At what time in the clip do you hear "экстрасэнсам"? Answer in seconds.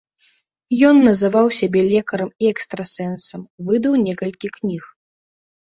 2.55-3.41